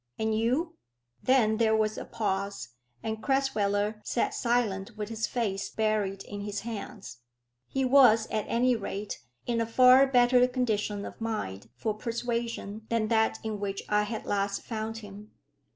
[0.17, 0.77] "And you?"
[1.21, 2.69] Then there was a pause,
[3.03, 7.19] and Crasweller sat silent with his face buried in his hands.
[7.67, 13.09] He was, at any rate, in a far better condition of mind for persuasion than
[13.09, 15.33] that in which I had last found him.